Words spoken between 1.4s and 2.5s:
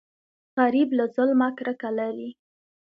کرکه لري